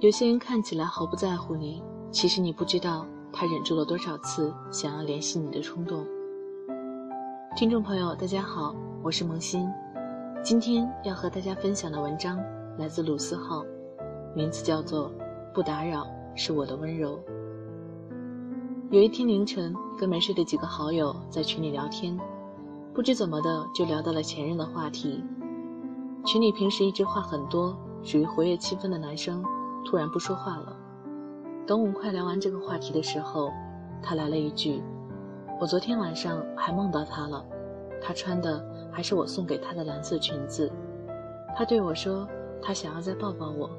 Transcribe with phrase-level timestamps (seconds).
[0.00, 6.06] 有些人看起来毫不在乎你，其实你不知道他忍住了多少次想要联系你的冲动。
[7.56, 9.66] 听众朋友，大家好，我是萌新，
[10.44, 12.38] 今天要和大家分享的文章
[12.76, 13.64] 来自鲁思浩，
[14.34, 15.10] 名字叫做
[15.54, 17.18] 《不打扰是我的温柔》。
[18.90, 22.20] 有一天凌晨，跟没睡的几个好友在群里聊天，
[22.92, 25.24] 不知怎么的就聊到了前任的话题。
[26.26, 29.42] 群里平时一直话很多、属于活跃气氛的男生。
[29.86, 30.76] 突然不说话了。
[31.66, 33.50] 等我们快聊完这个话题的时候，
[34.02, 34.82] 他来了一句
[35.58, 37.44] ：“我昨天晚上还梦到他了，
[38.02, 40.70] 他穿的还是我送给他的蓝色裙子。
[41.56, 42.28] 他对我说，
[42.60, 43.70] 他想要再抱抱我，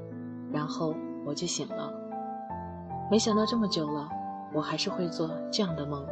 [0.52, 1.94] 然后我就醒了。
[3.12, 4.10] 没想到这么久了，
[4.54, 6.06] 我还是会做这样的梦。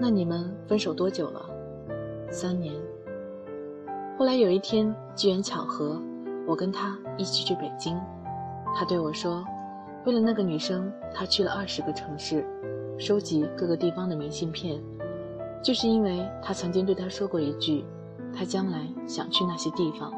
[0.00, 1.44] 那你们分手多久了？
[2.30, 2.74] 三年。
[4.18, 6.00] 后来有一天机缘巧合，
[6.46, 8.00] 我跟他一起去北京。”
[8.74, 9.44] 他对我说
[10.06, 12.46] ：“为了那个女生，他去了二十个城市，
[12.98, 14.80] 收集各个地方的明信片，
[15.62, 17.84] 就是因为他曾经对他说过一句，
[18.32, 20.12] 他将来想去那些地方，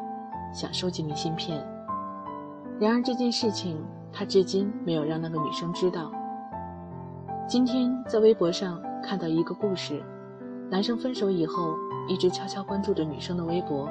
[0.53, 1.67] 想收集明信片。
[2.79, 3.77] 然而这件事情，
[4.13, 6.13] 他至今没有让那个女生知道。
[7.49, 10.03] 今天在微博上看到一个故事，
[10.71, 11.75] 男生分手以后，
[12.09, 13.89] 一直悄悄关注着女生的微博，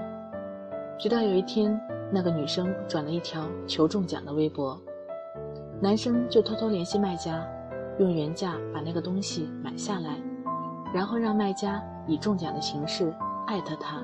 [1.02, 1.78] 直到有一天。”
[2.14, 4.78] 那个女生转了一条求中奖的微博，
[5.80, 7.42] 男生就偷偷联系卖家，
[8.00, 10.18] 用原价把那个东西买下来，
[10.94, 13.14] 然后让卖家以中奖的形式
[13.48, 14.04] 艾特他。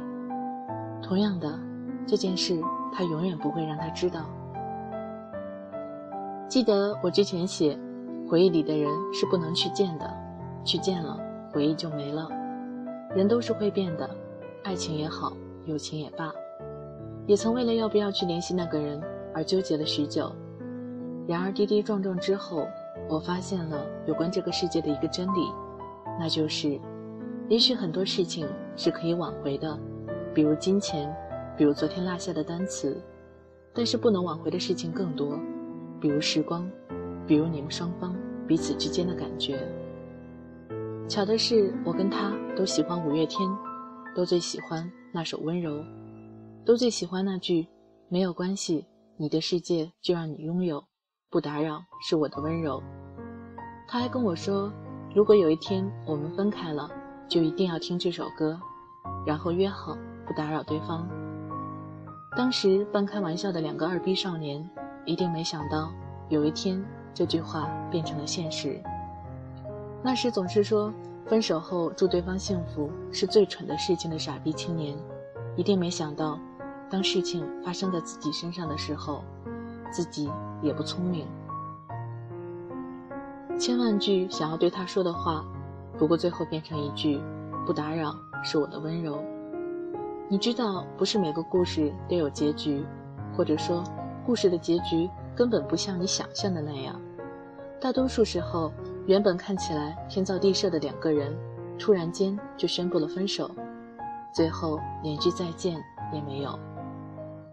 [1.02, 1.60] 同样的，
[2.06, 2.62] 这件事
[2.94, 4.22] 他永远不会让他知道。
[6.48, 7.78] 记得我之前写，
[8.26, 10.10] 回忆里的人是不能去见的，
[10.64, 11.20] 去见了
[11.52, 12.30] 回忆就没了。
[13.14, 14.10] 人都是会变的，
[14.64, 15.34] 爱情也好，
[15.66, 16.32] 友情也罢。
[17.28, 19.00] 也曾为了要不要去联系那个人
[19.34, 20.34] 而纠结了许久，
[21.28, 22.66] 然而跌跌撞撞之后，
[23.10, 25.42] 我发现了有关这个世界的一个真理，
[26.18, 26.80] 那就是，
[27.50, 28.48] 也许很多事情
[28.78, 29.78] 是可以挽回的，
[30.34, 31.14] 比如金钱，
[31.58, 32.98] 比如昨天落下的单词，
[33.74, 35.38] 但是不能挽回的事情更多，
[36.00, 36.66] 比如时光，
[37.28, 38.16] 比如你们双方
[38.48, 39.60] 彼此之间的感觉。
[41.10, 43.50] 巧的是，我跟他都喜欢五月天，
[44.16, 45.74] 都最喜欢那首《温柔》。
[46.68, 47.66] 都最喜欢那句
[48.12, 48.86] “没有关系，
[49.16, 50.84] 你的世界就让你拥有，
[51.30, 52.84] 不打扰是我的温柔。”
[53.88, 54.70] 他还跟我说，
[55.16, 56.92] 如果有一天我们分开了，
[57.30, 58.60] 就一定要听这首歌，
[59.26, 61.08] 然后约好不打扰对方。
[62.36, 64.70] 当时半开玩笑的两个二逼少年，
[65.06, 65.90] 一定没想到
[66.28, 66.84] 有一天
[67.14, 68.78] 这句话变成了现实。
[70.04, 70.94] 那时总是说
[71.28, 74.98] 分手后祝对方幸福是最蠢的事情的傻逼青年，
[75.56, 76.38] 一定没想到。
[76.90, 79.24] 当事情发生在自己身上的时候，
[79.92, 80.32] 自己
[80.62, 81.28] 也不聪明。
[83.60, 85.44] 千万句想要对他说的话，
[85.98, 87.20] 不过最后变成一句
[87.66, 89.22] “不打扰是我的温柔”。
[90.30, 92.86] 你知道，不是每个故事都有结局，
[93.36, 93.84] 或者说，
[94.26, 97.00] 故事的结局根本不像你想象的那样。
[97.82, 98.72] 大多数时候，
[99.08, 101.36] 原本看起来天造地设的两个人，
[101.80, 103.50] 突然间就宣布了分手，
[104.34, 105.82] 最后连句再见
[106.14, 106.58] 也没有。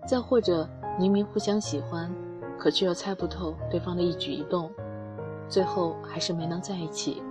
[0.06, 2.10] 再或者，明明互相喜欢，
[2.58, 4.70] 可却又猜不透对方的一举一动，
[5.48, 7.22] 最后还是没能在一起，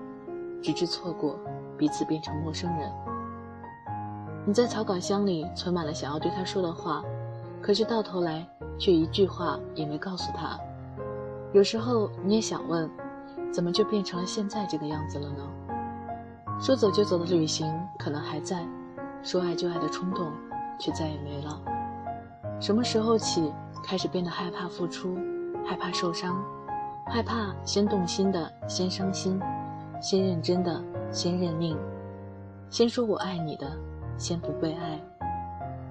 [0.61, 1.39] 直至错过，
[1.77, 2.91] 彼此变成陌生人。
[4.45, 7.03] 你在草稿箱里存满了想要对他说的话，
[7.61, 8.45] 可是到头来
[8.77, 10.59] 却一句话也没告诉他。
[11.53, 12.89] 有时候你也想问，
[13.51, 15.47] 怎么就变成了现在这个样子了呢？
[16.59, 18.65] 说走就走的旅行可能还在，
[19.21, 20.31] 说爱就爱的冲动
[20.79, 21.61] 却再也没了。
[22.59, 23.51] 什么时候起
[23.83, 25.17] 开始变得害怕付出，
[25.65, 26.41] 害怕受伤，
[27.07, 29.39] 害怕先动心的先伤心，
[30.01, 30.81] 先认真的
[31.11, 31.77] 先认命，
[32.69, 33.69] 先说我爱你的
[34.17, 34.99] 先不被爱，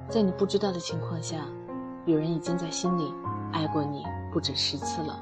[0.08, 1.36] 在你不知道的情况下，
[2.06, 3.12] 有人已经在心里
[3.52, 5.20] 爱过你不止十次了。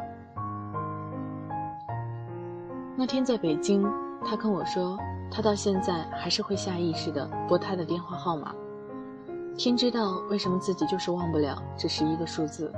[2.96, 3.90] 那天在北京，
[4.24, 4.96] 他跟我说，
[5.30, 8.54] 他到现在还是会下意识的拨他的电话号码。
[9.56, 12.72] 天知道为什么自己就是忘不了这十一个数字，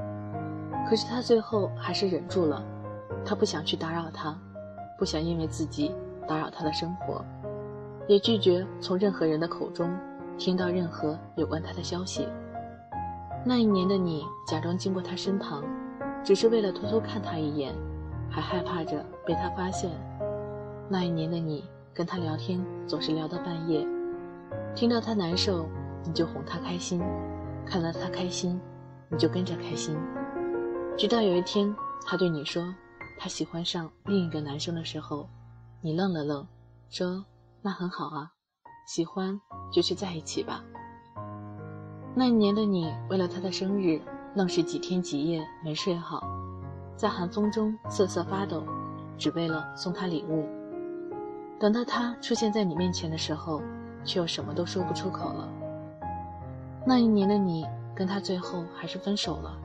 [0.89, 2.63] 可是他最后还是忍住了。
[3.25, 4.37] 他不想去打扰他，
[4.99, 5.95] 不想因为自己
[6.27, 7.25] 打扰他的生活，
[8.09, 9.97] 也拒绝从任何人的口中
[10.37, 12.27] 听到任何有关他的消息。
[13.45, 15.63] 那一年的你假装经过他身旁，
[16.25, 17.73] 只是为了偷偷看他一眼，
[18.29, 19.89] 还害怕着被他发现。
[20.89, 21.65] 那一年的你
[21.95, 23.87] 跟他聊天总是聊到半夜，
[24.75, 25.69] 听到他难受。
[26.05, 27.01] 你就哄他开心，
[27.65, 28.61] 看到他开心，
[29.09, 29.97] 你就跟着开心。
[30.97, 31.75] 直到有一天，
[32.07, 32.63] 他对你说
[33.19, 35.29] 他喜欢上另一个男生的时候，
[35.81, 36.47] 你愣了愣，
[36.91, 37.25] 说
[37.63, 38.31] ：“那很好啊，
[38.87, 39.41] 喜欢
[39.73, 40.63] 就去在一起吧。”
[42.15, 44.01] 那一年的你，为了他的生日，
[44.35, 46.23] 愣是几天几夜没睡好，
[46.95, 48.63] 在寒风中瑟瑟发抖，
[49.17, 50.47] 只为了送他礼物。
[51.59, 53.63] 等到他出现在你面前的时候，
[54.05, 55.49] 却又什么都说不出口了。
[56.85, 57.65] 那一年的你，
[57.95, 59.57] 跟他最后还是分手了。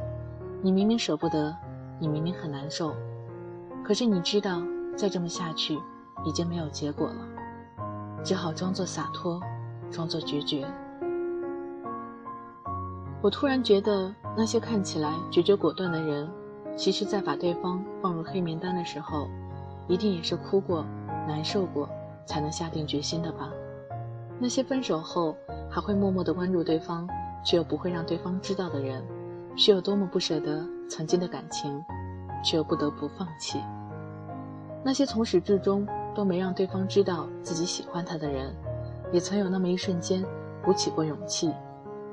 [0.62, 1.56] 你明明舍不得，
[2.00, 2.94] 你明明很难受，
[3.84, 4.62] 可是你知道，
[4.96, 5.80] 再这么下去，
[6.24, 7.16] 已经没有结果了，
[8.24, 9.42] 只好装作洒脱，
[9.90, 10.68] 装作决绝。
[13.20, 16.30] 我突然觉得，那些看起来决绝果断的人，
[16.76, 19.28] 其实，在把对方放入黑名单的时候，
[19.88, 20.86] 一定也是哭过、
[21.28, 21.90] 难受过，
[22.28, 23.50] 才能下定决心的吧。
[24.40, 25.36] 那些分手后
[25.70, 27.08] 还会默默的关注对方，
[27.44, 29.04] 却又不会让对方知道的人，
[29.56, 31.84] 是有多么不舍得曾经的感情，
[32.44, 33.62] 却又不得不放弃。
[34.84, 38.56] 那些从始至终都没让对方知道自己喜欢他的人，
[39.12, 40.24] 也曾有那么一瞬间
[40.64, 41.54] 鼓起过勇气，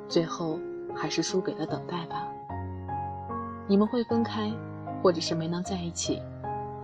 [0.09, 0.59] 最后。
[0.97, 2.29] 还是输给了等待吧。
[3.67, 4.53] 你们会分开，
[5.03, 6.23] 或者是没能在一起，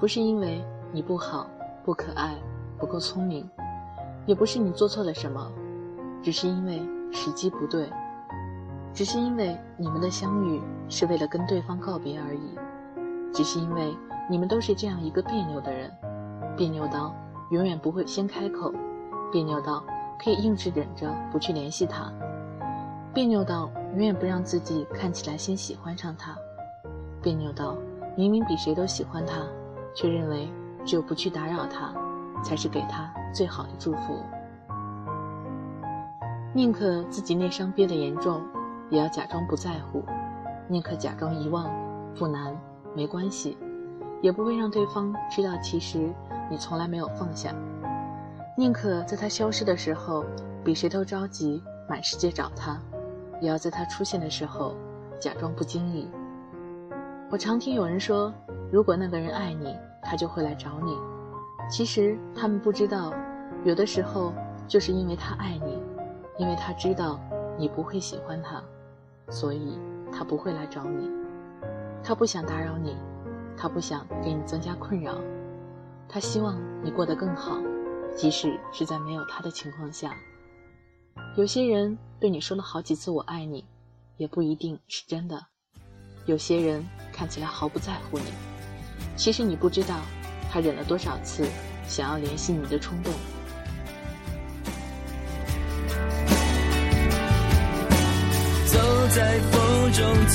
[0.00, 0.60] 不是因为
[0.90, 1.46] 你不好、
[1.84, 2.34] 不可爱、
[2.76, 3.48] 不够聪明，
[4.26, 5.50] 也不是你做错了什么，
[6.22, 6.82] 只是因为
[7.12, 7.90] 时机不对，
[8.92, 12.58] 只是因为你们的相遇是为了跟对方告别而已，
[13.32, 13.96] 只是因为
[14.28, 15.90] 你们都是这样一个别扭的人，
[16.56, 17.14] 别扭到
[17.50, 18.72] 永远不会先开口，
[19.32, 19.82] 别扭到
[20.22, 22.12] 可以硬是忍着不去联系他。
[23.12, 26.36] 别扭到永远不让自己看起来先喜欢上他，
[27.20, 27.76] 别扭到
[28.16, 29.42] 明明比谁都喜欢他，
[29.94, 30.48] 却认为
[30.84, 31.92] 只有不去打扰他，
[32.42, 34.18] 才是给他最好的祝福。
[36.52, 38.42] 宁可自己内伤憋得严重，
[38.90, 40.02] 也要假装不在乎；
[40.68, 41.70] 宁可假装遗忘，
[42.18, 42.56] 不难，
[42.94, 43.56] 没关系，
[44.20, 46.12] 也不会让对方知道其实
[46.50, 47.54] 你从来没有放下。
[48.56, 50.24] 宁可在他消失的时候，
[50.64, 52.76] 比谁都着急，满世界找他。
[53.40, 54.74] 也要在他出现的时候，
[55.18, 56.10] 假装不经意。
[57.30, 58.34] 我常听有人说，
[58.72, 60.98] 如果那个人爱你，他就会来找你。
[61.70, 63.14] 其实他们不知道，
[63.64, 64.34] 有的时候
[64.66, 65.78] 就是因为他爱你，
[66.36, 67.20] 因为他知道
[67.56, 68.60] 你不会喜欢他，
[69.30, 69.78] 所以
[70.12, 71.08] 他不会来找你。
[72.02, 72.96] 他不想打扰你，
[73.56, 75.14] 他不想给你增加困扰，
[76.08, 77.56] 他希望你过得更好，
[78.16, 80.16] 即使是在没有他的情况下。
[81.36, 83.64] 有些人对你说了好几次“我爱你”，
[84.18, 85.46] 也不一定是真的。
[86.26, 88.24] 有些人看起来毫不在乎你，
[89.14, 90.00] 其实你不知道，
[90.50, 91.46] 他忍了多少次
[91.86, 93.12] 想要联系你的冲动。
[98.66, 98.78] 走
[99.10, 100.26] 在风中，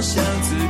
[0.00, 0.67] 巷子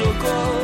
[0.00, 0.59] 说过。